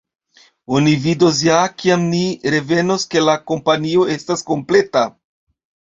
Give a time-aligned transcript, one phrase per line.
[0.77, 2.23] Oni vidos ja, kiam ni
[2.55, 5.05] revenos, ke la kompanio estas kompleta.